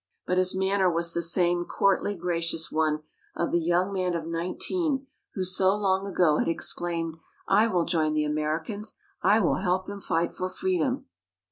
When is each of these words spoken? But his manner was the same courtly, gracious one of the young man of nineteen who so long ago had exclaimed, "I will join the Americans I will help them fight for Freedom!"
But 0.25 0.39
his 0.39 0.55
manner 0.55 0.89
was 0.89 1.13
the 1.13 1.21
same 1.21 1.63
courtly, 1.63 2.15
gracious 2.15 2.71
one 2.71 3.03
of 3.35 3.51
the 3.51 3.59
young 3.61 3.93
man 3.93 4.15
of 4.15 4.25
nineteen 4.25 5.05
who 5.35 5.43
so 5.43 5.75
long 5.75 6.07
ago 6.07 6.39
had 6.39 6.47
exclaimed, 6.47 7.17
"I 7.47 7.67
will 7.67 7.85
join 7.85 8.15
the 8.15 8.25
Americans 8.25 8.95
I 9.21 9.39
will 9.41 9.57
help 9.57 9.85
them 9.85 10.01
fight 10.01 10.33
for 10.33 10.49
Freedom!" 10.49 11.05